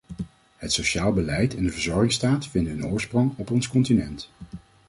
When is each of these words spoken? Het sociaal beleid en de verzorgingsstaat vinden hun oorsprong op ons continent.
Het 0.57 0.73
sociaal 0.73 1.13
beleid 1.13 1.55
en 1.55 1.63
de 1.63 1.71
verzorgingsstaat 1.71 2.47
vinden 2.47 2.73
hun 2.73 2.85
oorsprong 2.87 3.33
op 3.37 3.51
ons 3.51 3.67
continent. 3.69 4.29